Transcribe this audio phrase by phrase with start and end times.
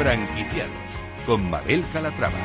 [0.00, 2.38] Franquiciados con Mabel Calatrava.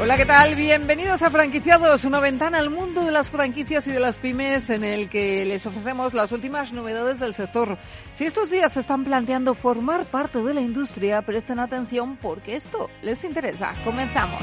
[0.00, 0.56] Hola, ¿qué tal?
[0.56, 4.82] Bienvenidos a Franquiciados, una ventana al mundo de las franquicias y de las pymes en
[4.82, 7.78] el que les ofrecemos las últimas novedades del sector.
[8.12, 12.90] Si estos días se están planteando formar parte de la industria, presten atención porque esto
[13.02, 13.72] les interesa.
[13.84, 14.42] Comenzamos.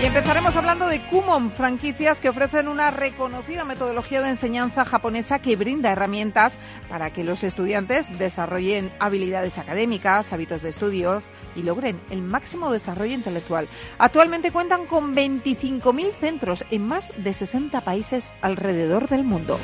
[0.00, 5.56] Y empezaremos hablando de Kumon, franquicias que ofrecen una reconocida metodología de enseñanza japonesa que
[5.56, 6.56] brinda herramientas
[6.88, 11.22] para que los estudiantes desarrollen habilidades académicas, hábitos de estudio
[11.54, 13.68] y logren el máximo desarrollo intelectual.
[13.98, 19.60] Actualmente cuentan con 25.000 centros en más de 60 países alrededor del mundo.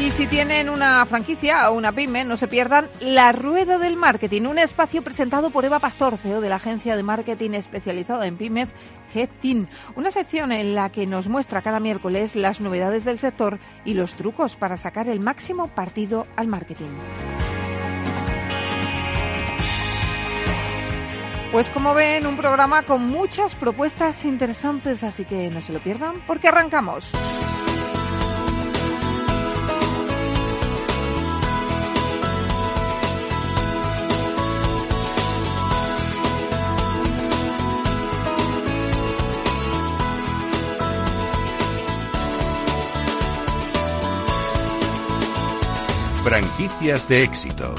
[0.00, 4.46] Y si tienen una franquicia o una pyme, no se pierdan La Rueda del Marketing,
[4.46, 8.72] un espacio presentado por Eva Pastor, CEO de la agencia de marketing especializada en pymes,
[9.42, 9.68] Team.
[9.96, 14.14] Una sección en la que nos muestra cada miércoles las novedades del sector y los
[14.14, 16.96] trucos para sacar el máximo partido al marketing.
[21.52, 26.24] Pues como ven, un programa con muchas propuestas interesantes, así que no se lo pierdan
[26.26, 27.10] porque arrancamos.
[46.30, 47.74] Franquicias de éxito.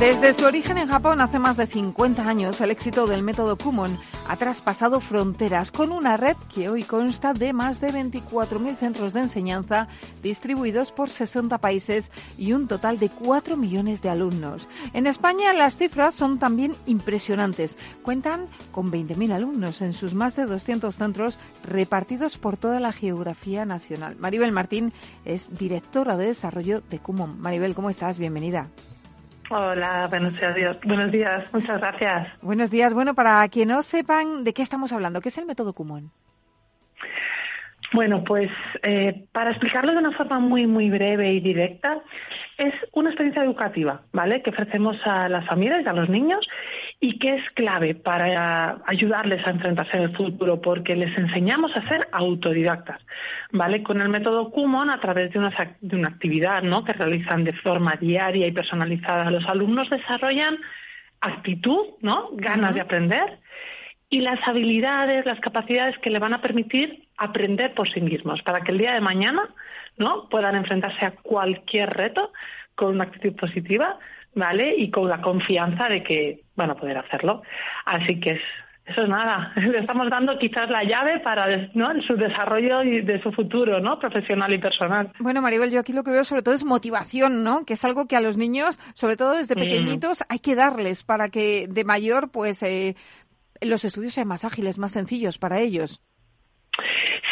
[0.00, 3.98] Desde su origen en Japón hace más de 50 años, el éxito del método Kumon
[4.26, 9.20] ha traspasado fronteras con una red que hoy consta de más de 24.000 centros de
[9.20, 9.88] enseñanza
[10.22, 14.68] distribuidos por 60 países y un total de 4 millones de alumnos.
[14.92, 17.76] En España las cifras son también impresionantes.
[18.02, 23.64] Cuentan con 20.000 alumnos en sus más de 200 centros repartidos por toda la geografía
[23.64, 24.16] nacional.
[24.18, 24.92] Maribel Martín
[25.24, 27.40] es directora de desarrollo de Kumon.
[27.40, 28.18] Maribel, ¿cómo estás?
[28.18, 28.68] Bienvenida.
[29.50, 30.78] Hola, buenos días.
[30.84, 32.28] Buenos días, muchas gracias.
[32.40, 32.94] Buenos días.
[32.94, 36.10] Bueno, para quien no sepan de qué estamos hablando, ¿qué es el método Kumon?
[37.94, 38.50] Bueno, pues
[38.82, 42.00] eh, para explicarlo de una forma muy, muy breve y directa,
[42.58, 44.42] es una experiencia educativa, ¿vale?
[44.42, 46.44] Que ofrecemos a las familias y a los niños
[46.98, 51.86] y que es clave para ayudarles a enfrentarse en el futuro porque les enseñamos a
[51.86, 53.00] ser autodidactas,
[53.52, 53.84] ¿vale?
[53.84, 56.84] Con el método Kumon, a través de una, de una actividad, ¿no?
[56.84, 60.58] Que realizan de forma diaria y personalizada, los alumnos desarrollan
[61.20, 62.30] actitud, ¿no?
[62.32, 63.38] Ganas de aprender
[64.14, 68.60] y las habilidades, las capacidades que le van a permitir aprender por sí mismos, para
[68.60, 69.48] que el día de mañana
[69.98, 70.28] ¿no?
[70.28, 72.32] puedan enfrentarse a cualquier reto
[72.76, 73.98] con una actitud positiva,
[74.36, 74.76] ¿vale?
[74.76, 77.42] Y con la confianza de que van a poder hacerlo.
[77.86, 78.40] Así que
[78.86, 79.52] eso es nada.
[79.56, 81.90] Le estamos dando quizás la llave para ¿no?
[82.02, 83.98] su desarrollo y de su futuro, ¿no?
[83.98, 85.10] Profesional y personal.
[85.18, 87.64] Bueno, Maribel, yo aquí lo que veo sobre todo es motivación, ¿no?
[87.64, 91.30] Que es algo que a los niños, sobre todo desde pequeñitos, hay que darles para
[91.30, 92.94] que de mayor, pues, eh,
[93.64, 96.02] los estudios sean más ágiles, más sencillos para ellos.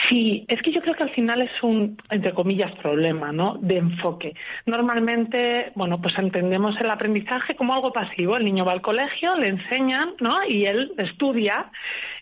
[0.09, 3.57] Sí, es que yo creo que al final es un, entre comillas, problema, ¿no?
[3.61, 4.35] De enfoque.
[4.67, 8.37] Normalmente, bueno, pues entendemos el aprendizaje como algo pasivo.
[8.37, 10.45] El niño va al colegio, le enseñan, ¿no?
[10.47, 11.71] Y él estudia.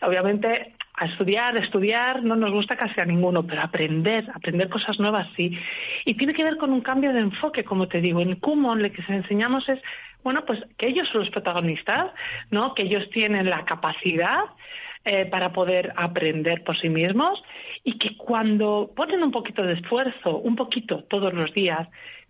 [0.03, 5.27] Obviamente, a estudiar, estudiar no nos gusta casi a ninguno, pero aprender, aprender cosas nuevas
[5.35, 5.59] sí.
[6.05, 8.21] Y tiene que ver con un cambio de enfoque, como te digo.
[8.21, 9.81] En Kumon lo que se enseñamos es,
[10.23, 12.13] bueno, pues que ellos son los protagonistas,
[12.51, 12.75] ¿no?
[12.75, 14.45] Que ellos tienen la capacidad
[15.05, 17.43] eh, para poder aprender por sí mismos
[17.85, 21.89] y que cuando ponen un poquito de esfuerzo, un poquito todos los días,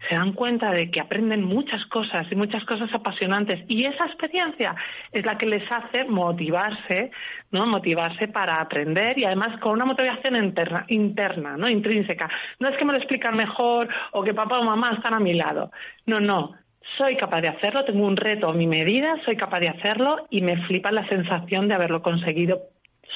[0.09, 4.77] se dan cuenta de que aprenden muchas cosas y muchas cosas apasionantes y esa experiencia
[5.11, 7.11] es la que les hace motivarse,
[7.51, 7.67] ¿no?
[7.67, 11.69] Motivarse para aprender y además con una motivación interna, interna, ¿no?
[11.69, 12.31] Intrínseca.
[12.61, 15.35] No es que me lo explican mejor o que papá o mamá están a mi
[15.35, 15.73] lado.
[16.07, 16.60] No, no
[16.97, 20.43] soy capaz de hacerlo, tengo un reto a mi medida, soy capaz de hacerlo y
[20.43, 22.61] me flipa la sensación de haberlo conseguido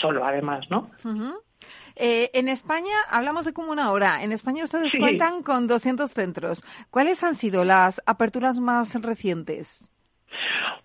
[0.00, 0.90] solo, además, ¿no?
[1.96, 4.22] Eh, en España, hablamos de como una hora.
[4.22, 6.62] En España ustedes cuentan con 200 centros.
[6.90, 9.90] ¿Cuáles han sido las aperturas más recientes?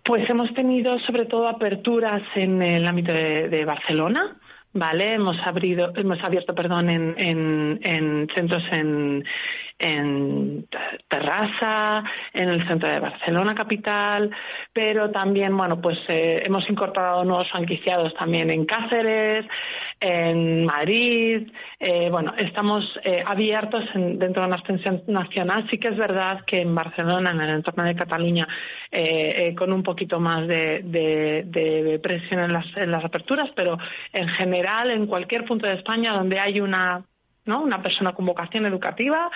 [0.04, 4.38] Pues hemos tenido sobre todo aperturas en el ámbito de Barcelona,
[4.72, 7.16] Vale, hemos abrido, hemos abierto, perdón, en,
[7.82, 9.26] en, centros en,
[9.80, 10.68] en
[11.08, 12.04] Terrassa,
[12.34, 14.30] en el centro de Barcelona capital,
[14.74, 19.46] pero también, bueno, pues eh, hemos incorporado nuevos franquiciados también en Cáceres,
[20.00, 21.52] en Madrid.
[21.80, 25.66] Eh, bueno, estamos eh, abiertos dentro de una extensión nacional.
[25.70, 28.48] Sí que es verdad que en Barcelona, en el entorno de Cataluña,
[29.58, 33.78] con un poquito más de, presión en las, en las aperturas, pero
[34.14, 37.04] en general, en cualquier punto de España donde hay una
[37.50, 37.62] ¿no?
[37.62, 39.30] una persona con vocación educativa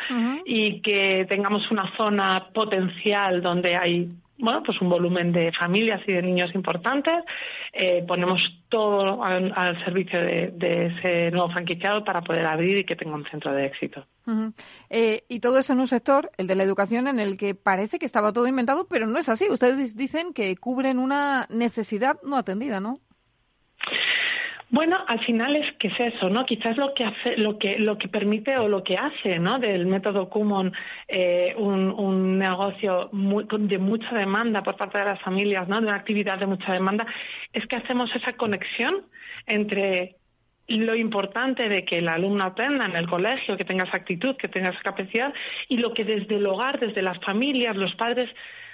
[0.45, 6.11] y que tengamos una zona potencial donde hay bueno, pues un volumen de familias y
[6.11, 7.23] de niños importantes.
[7.71, 13.15] Eh, ponemos todo al, servicio de, ese nuevo franquiciado para poder abrir y que tenga
[13.15, 14.05] un centro de éxito.
[14.89, 17.99] Eh, y todo eso en un sector, el de la educación, en el que parece
[17.99, 19.47] que estaba todo inventado, pero no es así.
[19.49, 22.99] Ustedes dicen que cubren una necesidad no atendida, ¿no?
[24.73, 26.47] Bueno, al final es que es eso, ¿no?
[26.47, 29.59] Quizás lo que hace, lo que lo que permite o lo que hace, ¿no?
[29.59, 30.73] Del método Kumon
[31.07, 35.79] eh, un, negocio de mucha demanda por parte de las familias, ¿no?
[35.79, 37.05] De una actividad de mucha demanda,
[37.53, 39.03] es que hacemos esa conexión
[39.45, 40.15] entre
[40.67, 44.47] lo importante de que el alumno aprenda en el colegio, que tenga esa actitud, que
[44.47, 45.35] tenga esa capacidad,
[45.67, 48.27] y lo que desde el hogar, desde las familias, los padres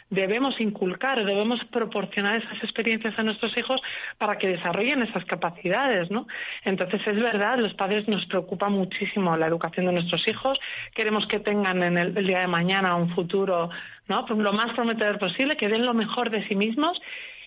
[0.09, 3.81] debemos inculcar, debemos proporcionar esas experiencias a nuestros hijos
[4.17, 6.27] para que desarrollen esas capacidades, ¿no?
[6.63, 10.59] Entonces es verdad, los padres nos preocupa muchísimo la educación de nuestros hijos,
[10.95, 13.69] queremos que tengan en el, día de mañana un futuro,
[14.07, 14.25] ¿no?
[14.27, 16.99] Lo más prometedor posible, que den lo mejor de sí mismos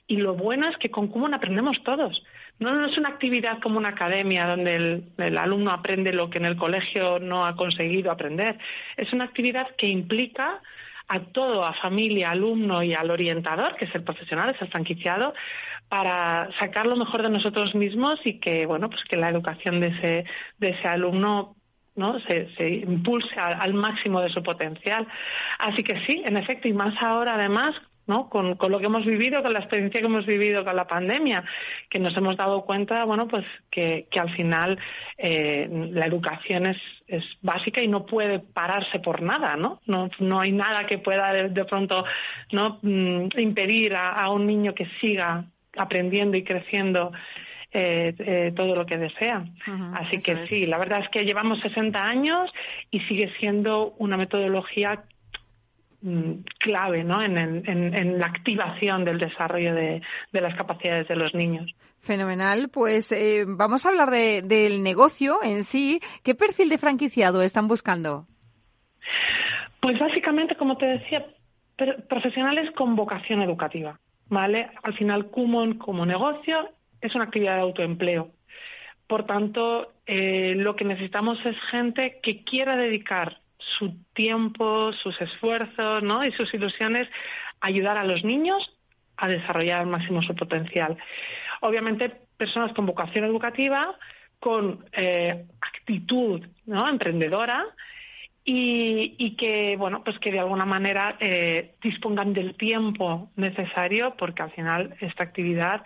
[0.07, 2.25] y lo bueno es que con Kumon aprendemos todos.
[2.59, 6.39] No, no es una actividad como una academia donde el, el, alumno aprende lo que
[6.39, 8.59] en el colegio no ha conseguido aprender.
[8.97, 10.61] Es una actividad que implica
[11.13, 15.35] a todo, a familia, alumno y al orientador, que es el profesional, es el franquiciado,
[15.89, 19.89] para sacar lo mejor de nosotros mismos y que, bueno, pues que la educación de
[19.89, 20.25] ese,
[20.59, 21.57] de ese alumno
[21.95, 22.19] ¿no?
[22.21, 25.07] Se, se impulse al, máximo de su potencial.
[25.59, 27.75] Así que sí, en efecto, y más ahora además
[28.13, 28.29] ¿no?
[28.29, 31.45] Con, lo que hemos vivido, con la experiencia que hemos vivido con la pandemia,
[31.89, 34.79] que nos hemos dado cuenta, bueno, pues que, que al final
[35.17, 36.77] eh, la educación es,
[37.07, 39.81] es básica y no puede pararse por nada, ¿no?
[39.87, 42.05] No, no hay nada que pueda de, pronto
[42.53, 42.79] ¿no?
[42.83, 45.45] Mm, impedir a, un niño que siga
[45.79, 47.13] aprendiendo y creciendo
[47.73, 49.47] eh, eh, todo lo que desea.
[49.95, 52.53] Así que sí, la verdad es que llevamos 60 años
[52.91, 55.05] y sigue siendo una metodología
[56.59, 57.23] clave ¿no?
[57.23, 60.03] en, la activación del desarrollo de,
[60.33, 61.75] las capacidades de los niños.
[62.01, 62.69] Fenomenal.
[62.69, 66.01] Pues eh, vamos a hablar del negocio en sí.
[66.23, 68.27] ¿Qué perfil de franquiciado están buscando?
[69.81, 71.27] Pues básicamente, como te decía,
[72.09, 73.99] profesionales con vocación educativa.
[74.33, 74.71] ¿vale?
[74.83, 76.71] Al final, Kumon como negocio
[77.01, 78.31] es una actividad de autoempleo.
[79.07, 83.42] Por tanto, eh, lo que necesitamos es gente que quiera dedicar
[83.79, 86.25] su tiempo, sus esfuerzos ¿no?
[86.25, 87.09] y sus ilusiones
[87.61, 88.77] ayudar a los niños
[89.17, 90.97] a desarrollar al máximo su potencial.
[91.61, 93.97] Obviamente, personas con vocación educativa,
[94.41, 96.89] con eh, actitud ¿no?
[96.89, 97.65] emprendedora
[98.45, 104.51] y, que bueno pues que de alguna manera eh, dispongan del tiempo necesario porque al
[104.51, 105.85] final esta actividad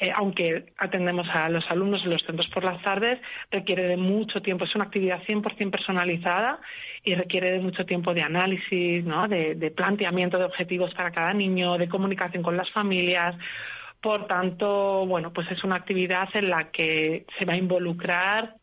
[0.00, 3.20] eh, aunque atendemos a los alumnos en los centros por las tardes,
[3.50, 4.64] requiere de mucho tiempo.
[4.64, 6.58] Es una actividad 100% personalizada
[7.04, 9.28] y requiere de mucho tiempo de análisis, ¿no?
[9.28, 13.36] de, planteamiento de objetivos para cada niño, de comunicación con las familias.
[14.00, 18.56] Por tanto, bueno, pues es una actividad en la que se va a involucrar.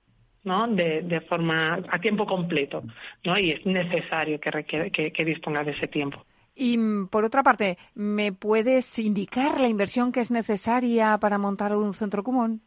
[0.43, 2.81] De, forma a tiempo completo,
[3.23, 3.37] ¿no?
[3.37, 6.25] Y es necesario que, que disponga de ese tiempo.
[6.55, 11.75] Y mm, por otra parte, ¿me puedes indicar la inversión que es necesaria para montar
[11.75, 12.61] un centro común?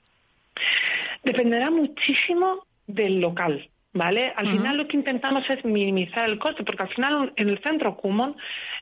[1.23, 3.69] Dependerá muchísimo del local.
[3.97, 4.33] ¿Vale?
[4.35, 7.97] Al final lo que intentamos es minimizar el coste, porque al final en el centro
[7.97, 8.35] común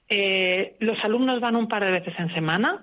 [0.08, 2.82] eh, los alumnos van un par de veces en semana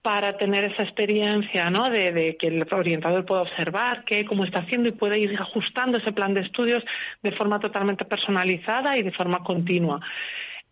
[0.00, 1.90] para tener esa experiencia ¿no?
[1.90, 5.98] de, de, que el orientador pueda observar qué, cómo está haciendo y puede ir ajustando
[5.98, 6.82] ese plan de estudios
[7.22, 10.00] de forma totalmente personalizada y de forma continua.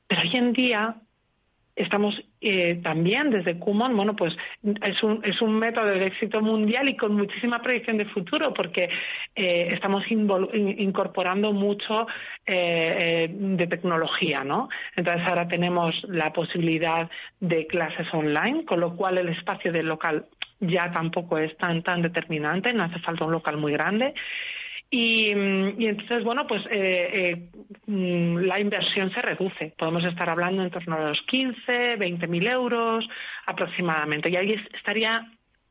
[0.09, 0.97] Pero hoy en día
[1.77, 4.35] estamos eh, también desde Kumon, bueno, pues
[4.83, 8.89] es un, es un método de éxito mundial y con muchísima proyección de futuro porque
[9.35, 12.07] eh, estamos incorporando mucho
[12.47, 14.71] eh, de tecnología, ¿no?
[14.97, 17.11] Entonces ahora tenemos la posibilidad
[17.41, 20.25] de clases online, con lo cual el espacio del local
[20.61, 24.15] ya tampoco es tan, tan determinante, no hace falta un local muy grande.
[24.89, 27.51] Y, entonces, bueno, pues eh, eh,
[27.87, 29.75] mm, la inversión se reduce.
[29.77, 33.09] Podemos estar hablando en torno a los 15, 20 mil euros
[33.47, 34.31] aproximadamente.
[34.31, 35.29] Y ahí estaría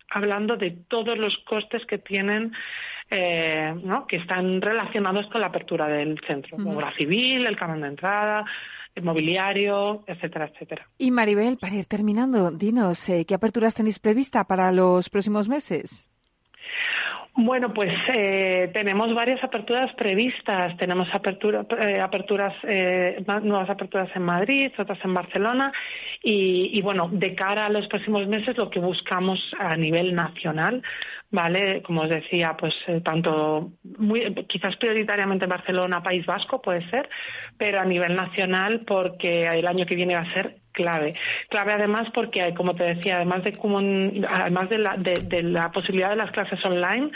[0.09, 2.53] hablando de todos los costes que tienen,
[3.09, 4.05] eh, ¿no?
[4.05, 6.57] que están relacionados con la apertura del centro.
[6.57, 8.45] Uh Obra civil, el canon de entrada,
[8.93, 10.87] el mobiliario, etcétera, etcétera.
[10.97, 16.09] Y Maribel, para ir terminando, dinos, ¿qué aperturas tenéis prevista para los próximos meses?
[17.37, 20.77] Bueno, pues eh, tenemos varias aperturas previstas.
[20.77, 25.73] Tenemos apertura, eh, aperturas, eh, nuevas aperturas en Madrid, otras en Barcelona.
[26.23, 30.81] Y, y, bueno, de cara a los próximos meses, lo que buscamos a nivel nacional,
[31.29, 31.81] ¿vale?
[31.81, 37.09] Como os decía, pues eh, tanto, muy, quizás prioritariamente Barcelona, País Vasco, puede ser,
[37.57, 41.15] pero a nivel nacional, porque el año que viene va a ser clave.
[41.49, 43.57] Clave además porque, como te decía, además de,
[44.29, 47.11] además de la, de, de la posibilidad de las clases online,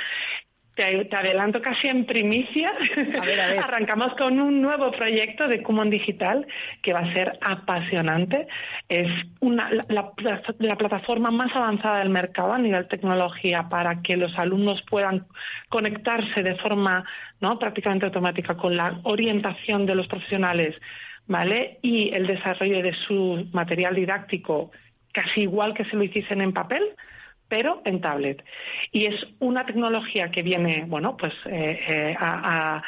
[0.79, 2.71] te, adelanto casi en primicia.
[3.63, 6.47] Arrancamos con un nuevo proyecto de Kumon Digital
[6.81, 8.47] que va a ser apasionante.
[8.87, 9.11] Es
[9.41, 10.13] una, la,
[10.59, 15.27] la, plataforma más avanzada del mercado a nivel tecnología para que los alumnos puedan
[15.67, 17.03] conectarse de forma
[17.41, 17.59] ¿no?
[17.59, 20.75] prácticamente automática con la orientación de los profesionales
[21.29, 21.77] ¿vale?
[21.81, 24.71] y el desarrollo de su material didáctico
[25.13, 26.83] casi igual que si lo hiciesen en papel
[27.49, 28.45] pero en tablet.
[28.91, 32.81] Y es una tecnología que viene, bueno, pues eh, eh, a,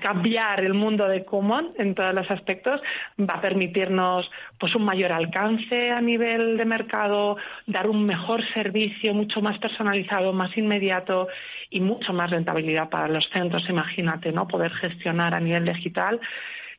[0.00, 2.80] cambiar el mundo de Common en todos los aspectos.
[3.20, 9.12] Va a permitirnos, pues, un mayor alcance a nivel de mercado, dar un mejor servicio,
[9.12, 11.26] mucho más personalizado, más inmediato
[11.68, 13.68] y mucho más rentabilidad para los centros.
[13.68, 14.46] Imagínate, ¿no?
[14.46, 16.20] Poder gestionar a nivel digital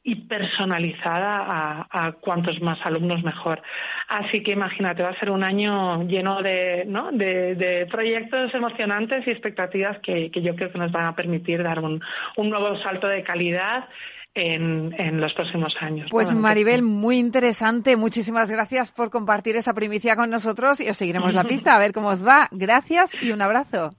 [0.05, 3.61] y personalizada a, cuantos más alumnos mejor.
[4.09, 7.11] Así que imagínate, va a ser un año lleno de, ¿no?
[7.11, 12.01] de, proyectos emocionantes y expectativas que, yo creo que nos van a permitir dar un,
[12.37, 13.87] nuevo salto de calidad.
[14.35, 16.07] En, en, los próximos años.
[16.09, 17.95] Pues Maribel, muy interesante.
[17.95, 21.93] Muchísimas gracias por compartir esa primicia con nosotros y os seguiremos la pista a ver
[21.93, 22.47] cómo os va.
[22.49, 23.91] Gracias y un abrazo.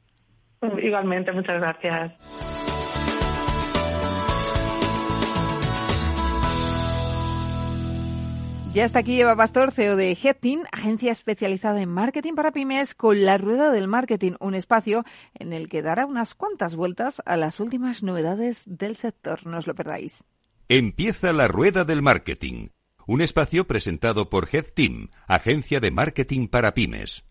[0.83, 2.64] Igualmente, muchas gracias.
[8.75, 13.25] Ya está aquí Eva Pastor, CEO de Headteam, agencia especializada en marketing para pymes, con
[13.25, 15.05] la Rueda del Marketing, un espacio
[15.35, 19.47] en el que dará unas cuantas vueltas a las últimas novedades del sector.
[19.47, 20.25] No os lo perdáis.
[20.69, 22.71] Empieza la Rueda del Marketing,
[23.07, 27.25] un espacio presentado por Headteam, agencia de marketing para pymes.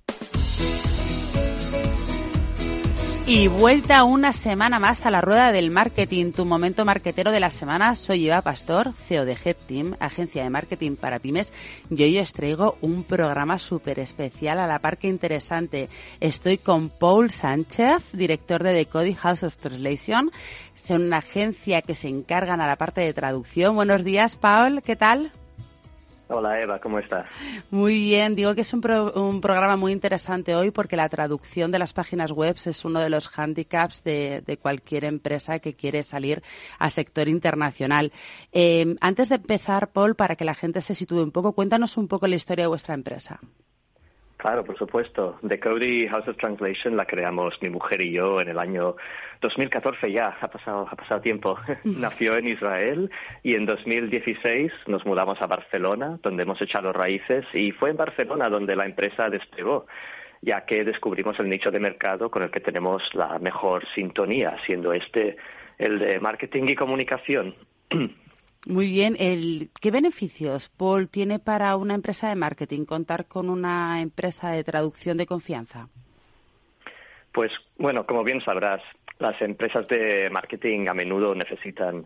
[3.26, 7.52] Y vuelta una semana más a la rueda del marketing, tu momento marketero de la
[7.52, 7.96] semana.
[7.96, 11.54] Soy Eva Pastor, CEO de Head Team, agencia de marketing para pymes,
[11.90, 15.88] y hoy os traigo un programa súper especial a la par que interesante.
[16.20, 20.30] Estoy con Paul Sánchez, director de Decode House of Translation.
[20.76, 23.74] Son una agencia que se encargan a la parte de traducción.
[23.76, 25.32] Buenos días, Paul, ¿qué tal?
[26.30, 27.26] Hola Eva, ¿cómo estás?
[27.70, 28.82] Muy bien, digo que es un,
[29.16, 33.10] un, programa muy interesante hoy porque la traducción de las páginas web es uno de
[33.10, 36.42] los handicaps de, de cualquier empresa que quiere salir
[36.80, 38.14] al sector internacional.
[38.54, 42.08] Eh, antes de empezar, Paul, para que la gente se sitúe un poco, cuéntanos un
[42.08, 43.40] poco la historia de vuestra empresa.
[44.44, 45.40] Claro, por supuesto.
[45.48, 48.98] The Cody House of Translation la creamos mi mujer y yo en el año
[49.40, 51.58] 2014 ya, ha pasado, ha pasado tiempo.
[51.86, 53.10] Nació en Israel
[53.42, 58.50] y en 2016 nos mudamos a Barcelona, donde hemos echado raíces y fue en Barcelona
[58.50, 59.86] donde la empresa despegó
[60.42, 64.92] ya que descubrimos el nicho de mercado con el que tenemos la mejor sintonía, siendo
[64.92, 65.38] este
[65.78, 67.56] el de marketing y comunicación.
[68.66, 69.16] Muy bien.
[69.20, 74.64] El, ¿Qué beneficios, Paul, tiene para una empresa de marketing contar con una empresa de
[74.64, 75.90] traducción de confianza?
[77.34, 78.82] Pues bueno, como bien sabrás,
[79.20, 82.06] las empresas de marketing a menudo necesitan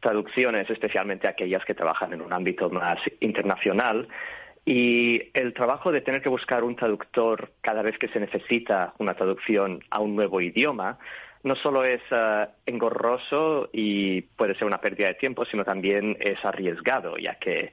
[0.00, 4.08] traducciones, especialmente aquellas que trabajan en un ámbito más internacional.
[4.64, 9.14] Y el trabajo de tener que buscar un traductor cada vez que se necesita una
[9.14, 10.98] traducción a un nuevo idioma
[11.42, 16.44] no solo es eh, engorroso y puede ser una pérdida de tiempo, sino también es
[16.44, 17.72] arriesgado, ya que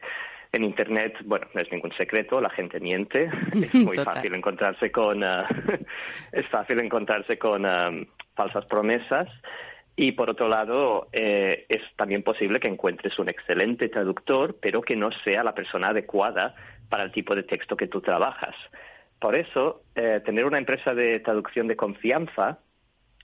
[0.52, 5.24] en Internet, bueno, no es ningún secreto, la gente miente, es muy fácil encontrarse con,
[5.24, 5.44] eh,
[6.32, 9.28] es fácil encontrarse con eh, falsas promesas.
[9.98, 15.10] Y por otro lado, es también posible que encuentres un excelente traductor, pero que no
[15.24, 16.54] sea la persona adecuada
[16.90, 18.54] para el tipo de texto que tú trabajas.
[19.22, 22.60] Por eso, tener una empresa de traducción de confianza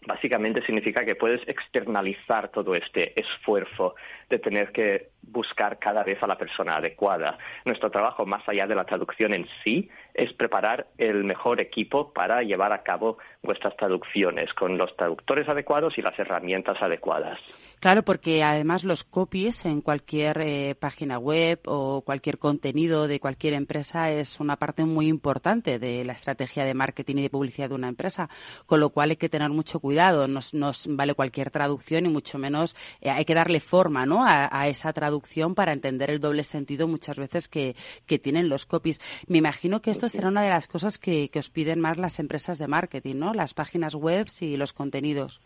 [0.06, 3.96] básicamente significa que puedes externalizar todo este esfuerzo
[4.30, 7.38] de tener que buscar cada vez a la persona adecuada.
[7.66, 12.42] Nuestro trabajo, más allá de la traducción en sí, es preparar el mejor equipo para
[12.42, 17.40] llevar a cabo vuestras traducciones con los traductores adecuados y las herramientas adecuadas.
[17.80, 23.54] Claro, porque además los copies en cualquier eh, página web o cualquier contenido de cualquier
[23.54, 27.76] empresa es una parte muy importante de la estrategia de marketing y de publicidad de
[27.76, 28.30] una empresa,
[28.68, 30.28] con lo cual hay que tener mucho cuidado.
[30.28, 34.24] No nos vale cualquier traducción y mucho menos eh, hay que darle forma ¿no?
[34.24, 37.76] a, a esa traducción traducción para entender el doble sentido muchas veces que,
[38.08, 39.02] que tienen los copies.
[39.28, 42.18] Me imagino que esto será una de las cosas que, que os piden más las
[42.20, 43.34] empresas de marketing, ¿no?
[43.34, 45.42] Las páginas web y los contenidos.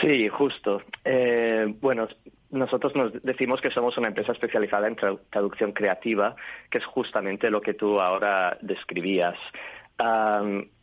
[0.00, 0.82] Sí, justo.
[1.04, 2.06] Eh, bueno,
[2.50, 4.96] nosotros nos decimos que somos una empresa especializada en
[5.28, 6.36] traducción creativa,
[6.70, 9.36] que es justamente lo que tú ahora describías.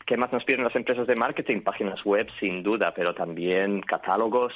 [0.06, 1.62] ¿Qué más nos piden las empresas de marketing?
[1.62, 4.54] Páginas web, sin duda, pero también catálogos,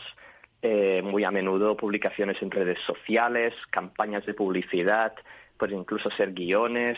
[0.62, 5.14] eh, muy a menudo publicaciones en redes sociales, campañas de publicidad,
[5.58, 6.98] pueden incluso ser guiones.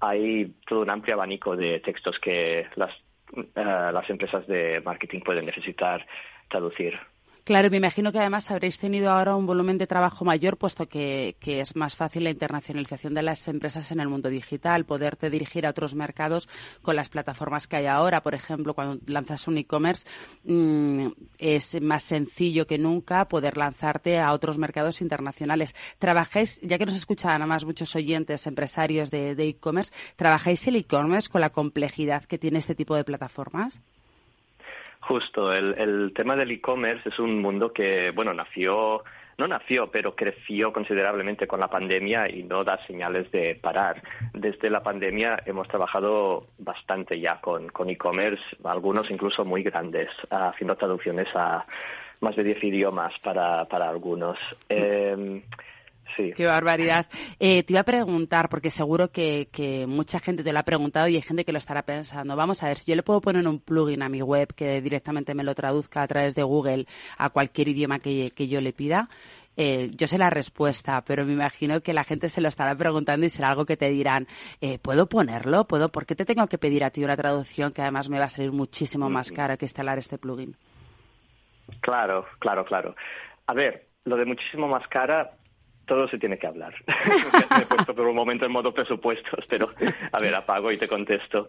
[0.00, 2.92] Hay todo un amplio abanico de textos que las,
[3.36, 6.06] eh, las empresas de marketing pueden necesitar
[6.48, 6.98] traducir.
[7.44, 11.34] Claro, me imagino que además habréis tenido ahora un volumen de trabajo mayor, puesto que,
[11.40, 15.70] es más fácil la internacionalización de las empresas en el mundo digital, poderte dirigir a
[15.70, 16.48] otros mercados
[16.82, 18.22] con las plataformas que hay ahora.
[18.22, 20.06] Por ejemplo, cuando lanzas un e-commerce,
[20.44, 25.74] mm, es más sencillo que nunca poder lanzarte a otros mercados internacionales.
[25.98, 31.40] ¿Trabajáis, ya que nos escuchan además muchos oyentes, empresarios de e-commerce, ¿trabajáis el e-commerce con
[31.40, 33.82] la complejidad que tiene este tipo de plataformas?
[35.02, 39.02] Justo, el, el tema del e-commerce es un mundo que, bueno, nació,
[39.36, 44.00] no nació, pero creció considerablemente con la pandemia y no da señales de parar.
[44.32, 50.76] Desde la pandemia hemos trabajado bastante ya con, con e-commerce, algunos incluso muy grandes, haciendo
[50.76, 51.66] traducciones a
[52.20, 54.38] más de 10 idiomas para, para algunos.
[54.68, 55.42] Eh,
[56.16, 57.06] Qué barbaridad.
[57.38, 59.48] Eh, te iba a preguntar, porque seguro que,
[59.88, 62.36] mucha gente te lo ha preguntado y hay gente que lo estará pensando.
[62.36, 65.34] Vamos a ver, si yo le puedo poner un plugin a mi web que directamente
[65.34, 66.86] me lo traduzca a través de Google
[67.18, 69.08] a cualquier idioma que, yo le pida,
[69.56, 73.26] eh, yo sé la respuesta, pero me imagino que la gente se lo estará preguntando
[73.26, 74.26] y será algo que te dirán,
[74.60, 75.66] eh, ¿puedo ponerlo?
[75.66, 75.90] ¿Puedo?
[75.90, 78.28] ¿Por qué te tengo que pedir a ti una traducción que además me va a
[78.28, 79.34] salir muchísimo más mm.
[79.34, 80.56] cara que instalar este plugin?
[81.80, 82.94] Claro, claro, claro.
[83.46, 85.32] A ver, lo de muchísimo más cara
[85.86, 86.74] todo se tiene que hablar.
[87.56, 89.70] Me he puesto por un momento en modo presupuestos, pero
[90.10, 91.48] a ver, apago y te contesto.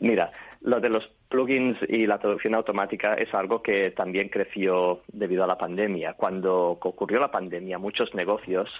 [0.00, 0.30] mira,
[0.62, 5.46] lo de los plugins y la traducción automática es algo que también creció debido a
[5.46, 6.14] la pandemia.
[6.14, 8.70] Cuando ocurrió la pandemia, muchos negocios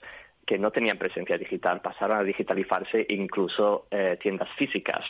[0.48, 5.04] que no tenían presencia digital pasaron a digitalizarse, incluso eh, tiendas físicas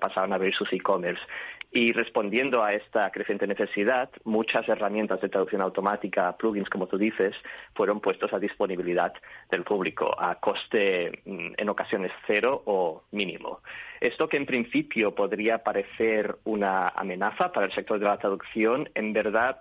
[0.00, 1.22] pasaron a abrir sus e-commerce.
[1.70, 7.36] Y respondiendo a esta creciente necesidad, muchas herramientas de traducción automática, plugins, como tú dices,
[7.76, 9.12] fueron puestos a disponibilidad
[9.48, 13.60] del público a coste mm, en ocasiones cero o mínimo.
[14.00, 19.12] Esto que en principio podría parecer una amenaza para el sector de la traducción, en
[19.12, 19.60] verdad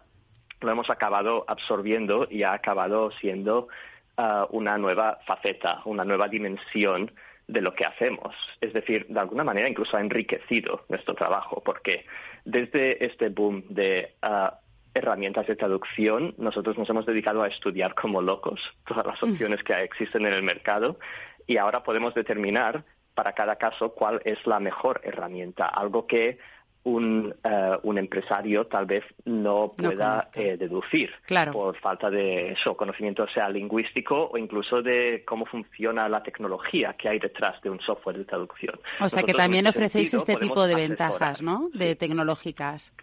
[0.61, 3.67] lo hemos acabado absorbiendo y ha acabado siendo
[4.51, 7.12] una nueva faceta, una nueva dimensión
[7.47, 8.36] de lo que hacemos.
[8.62, 12.05] Es decir, de alguna manera incluso ha enriquecido nuestro trabajo, porque
[12.45, 14.60] desde este boom de ah,
[14.93, 19.32] herramientas de traducción, nosotros nos hemos dedicado a estudiar como locos todas las mm.
[19.32, 20.99] opciones que existen en el mercado
[21.47, 22.84] y ahora podemos determinar
[23.15, 26.38] para cada caso cuál es la mejor herramienta, algo que
[26.83, 31.11] un, eh, un empresario tal vez no pueda eh, deducir
[31.51, 37.09] por falta de eso, conocimiento sea lingüístico o incluso de cómo funciona la tecnología que
[37.09, 38.79] hay detrás de un software de traducción.
[39.01, 41.69] O sea que también ofrecéis este tipo de ventajas, ¿no?
[41.73, 42.93] De tecnológicas.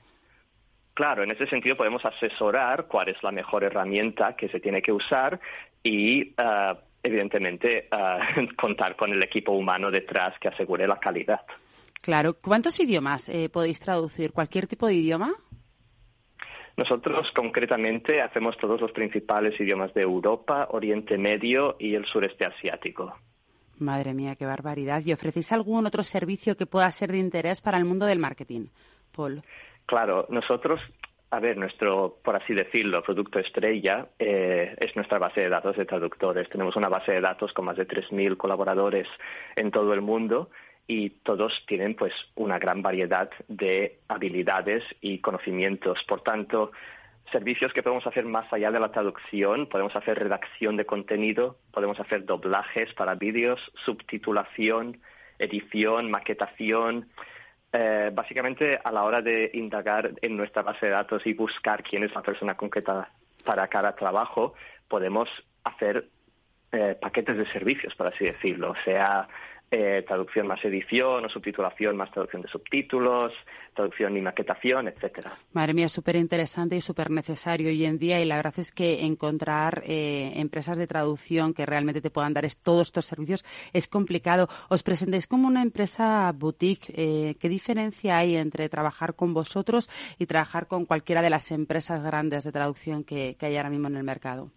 [0.94, 4.92] Claro, en ese sentido podemos asesorar cuál es la mejor herramienta que se tiene que
[4.92, 5.38] usar
[5.82, 7.88] y eh, evidentemente
[8.56, 11.42] contar con el equipo humano detrás que asegure la calidad.
[12.06, 12.34] Claro.
[12.34, 14.32] ¿Cuántos idiomas eh, podéis traducir?
[14.32, 15.34] ¿Cualquier tipo de idioma?
[16.76, 23.12] Nosotros concretamente hacemos todos los principales idiomas de Europa, Oriente Medio y el sureste asiático.
[23.80, 25.02] Madre mía, qué barbaridad.
[25.04, 28.66] ¿Y ofrecéis algún otro servicio que pueda ser de interés para el mundo del marketing,
[29.10, 29.42] Paul?
[29.84, 30.80] Claro, nosotros,
[31.32, 35.84] a ver, nuestro, por así decirlo, producto estrella eh, es nuestra base de datos de
[35.84, 36.48] traductores.
[36.50, 39.08] Tenemos una base de datos con más de 3.000 colaboradores
[39.56, 40.50] en todo el mundo
[40.86, 46.02] y todos tienen pues una gran variedad de habilidades y conocimientos.
[46.06, 46.72] Por tanto,
[47.32, 51.98] servicios que podemos hacer más allá de la traducción, podemos hacer redacción de contenido, podemos
[51.98, 55.00] hacer doblajes para vídeos, subtitulación,
[55.38, 57.08] edición, maquetación.
[57.72, 62.04] Eh, básicamente, a la hora de indagar en nuestra base de datos y buscar quién
[62.04, 63.10] es la persona concreta
[63.44, 64.54] para cada trabajo,
[64.88, 65.28] podemos
[65.64, 66.08] hacer
[66.72, 69.28] eh, paquetes de servicios, por así decirlo, sea
[69.70, 73.32] eh, traducción más edición o subtitulación más traducción de subtítulos,
[73.74, 75.32] traducción y maquetación, etcétera.
[75.52, 79.04] Madre mía, súper interesante y súper necesario hoy en día y la verdad es que
[79.04, 84.48] encontrar eh, empresas de traducción que realmente te puedan dar todos estos servicios es complicado.
[84.68, 86.92] Os presentáis como una empresa boutique.
[86.96, 92.02] Eh, ¿Qué diferencia hay entre trabajar con vosotros y trabajar con cualquiera de las empresas
[92.02, 94.52] grandes de traducción que hay ahora mismo en el mercado?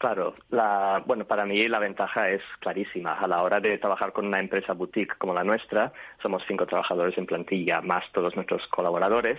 [0.00, 3.18] Claro, la, bueno, para mí la ventaja es clarísima.
[3.18, 7.18] A la hora de trabajar con una empresa boutique como la nuestra, somos cinco trabajadores
[7.18, 9.38] en plantilla, más todos nuestros colaboradores.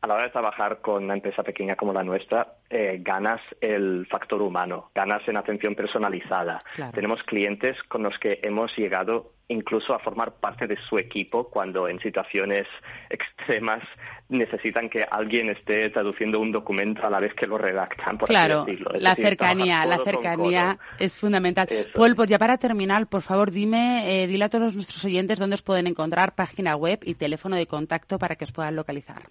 [0.00, 4.04] A la hora de trabajar con una empresa pequeña como la nuestra, eh, ganas el
[4.10, 6.64] factor humano, ganas en atención personalizada.
[6.92, 11.88] Tenemos clientes con los que hemos llegado incluso a formar parte de su equipo cuando
[11.88, 12.66] en situaciones
[13.10, 13.82] extremas
[14.28, 18.18] necesitan que alguien esté traduciendo un documento a la vez que lo redactan.
[18.18, 21.68] Por claro, la cercanía, la cercanía es fundamental.
[21.94, 25.54] Paul, pues ya para terminar, por favor, dime, eh, dile a todos nuestros oyentes dónde
[25.54, 29.22] os pueden encontrar página web y teléfono de contacto para que os puedan localizar.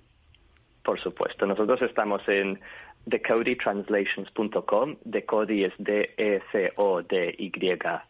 [0.83, 2.59] Por supuesto, nosotros estamos en
[3.05, 4.97] decoditranslations.com.
[5.03, 7.51] Decodi es D-E-C-O-D-Y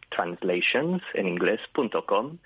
[0.09, 2.37] translations en inglés.com.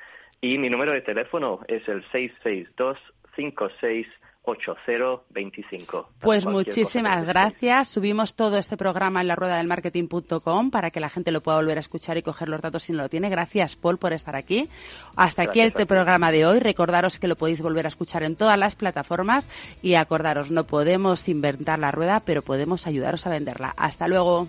[0.41, 2.97] Y mi número de teléfono es el 662
[3.35, 4.07] 56
[4.45, 6.09] 8025.
[6.19, 7.87] Pues muchísimas gracias.
[7.87, 11.57] Subimos todo este programa en la rueda del marketing.com para que la gente lo pueda
[11.57, 13.29] volver a escuchar y coger los datos si no lo tiene.
[13.29, 14.69] Gracias, Paul, por estar aquí.
[15.15, 16.59] Hasta aquí el programa de hoy.
[16.59, 19.49] Recordaros que lo podéis volver a escuchar en todas las plataformas
[19.81, 23.73] y acordaros, no podemos inventar la rueda, pero podemos ayudaros a venderla.
[23.77, 24.47] Hasta luego.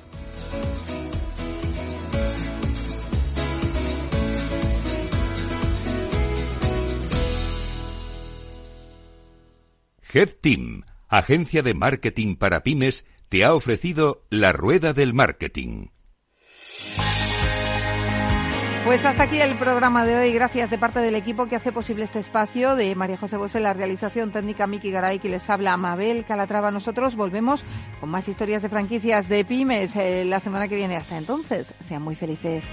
[10.16, 15.88] Head Team, agencia de marketing para pymes, te ha ofrecido la rueda del marketing.
[18.86, 20.32] Pues hasta aquí el programa de hoy.
[20.32, 23.74] Gracias de parte del equipo que hace posible este espacio de María José Bosé, la
[23.74, 26.70] realización técnica Miki Garay, que les habla Mabel Calatrava.
[26.70, 27.62] Nosotros volvemos
[28.00, 30.96] con más historias de franquicias de pymes eh, la semana que viene.
[30.96, 32.72] Hasta entonces, sean muy felices.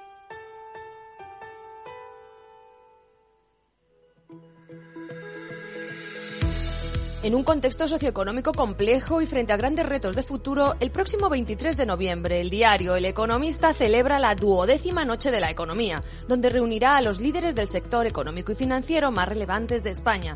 [7.23, 11.77] En un contexto socioeconómico complejo y frente a grandes retos de futuro, el próximo 23
[11.77, 16.97] de noviembre el diario El Economista celebra la duodécima Noche de la Economía, donde reunirá
[16.97, 20.35] a los líderes del sector económico y financiero más relevantes de España.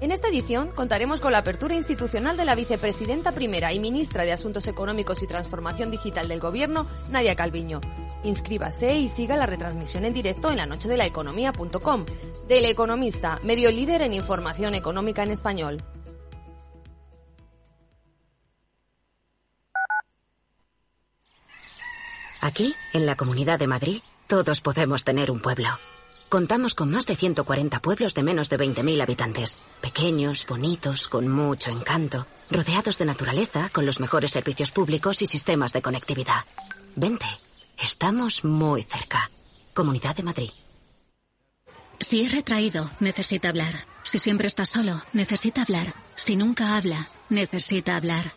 [0.00, 4.32] En esta edición contaremos con la apertura institucional de la vicepresidenta primera y ministra de
[4.32, 7.82] Asuntos Económicos y Transformación Digital del Gobierno, Nadia Calviño.
[8.24, 12.06] Inscríbase y siga la retransmisión en directo en la noche de la economía.com.
[12.48, 15.76] Del Economista, medio líder en información económica en español.
[22.42, 25.68] Aquí, en la Comunidad de Madrid, todos podemos tener un pueblo.
[26.28, 29.56] Contamos con más de 140 pueblos de menos de 20.000 habitantes.
[29.80, 35.72] Pequeños, bonitos, con mucho encanto, rodeados de naturaleza, con los mejores servicios públicos y sistemas
[35.72, 36.44] de conectividad.
[36.96, 37.26] Vente,
[37.80, 39.30] estamos muy cerca.
[39.72, 40.50] Comunidad de Madrid.
[42.00, 43.86] Si es retraído, necesita hablar.
[44.02, 45.94] Si siempre está solo, necesita hablar.
[46.16, 48.34] Si nunca habla, necesita hablar.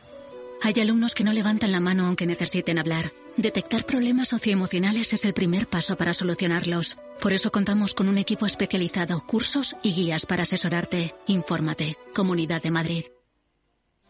[0.65, 3.11] Hay alumnos que no levantan la mano aunque necesiten hablar.
[3.37, 6.97] Detectar problemas socioemocionales es el primer paso para solucionarlos.
[7.21, 11.13] Por eso contamos con un equipo especializado, cursos y guías para asesorarte.
[11.27, 11.97] Infórmate.
[12.15, 13.05] Comunidad de Madrid.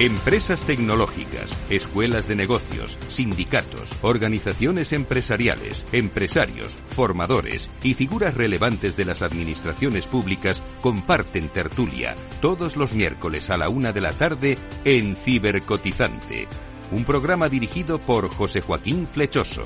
[0.00, 9.22] Empresas tecnológicas, escuelas de negocios, sindicatos, organizaciones empresariales, empresarios, formadores y figuras relevantes de las
[9.22, 16.48] administraciones públicas comparten tertulia todos los miércoles a la una de la tarde en Cibercotizante,
[16.90, 19.64] un programa dirigido por José Joaquín Flechoso.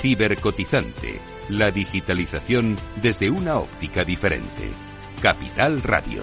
[0.00, 1.20] Cibercotizante,
[1.50, 4.70] la digitalización desde una óptica diferente.
[5.20, 6.22] Capital Radio.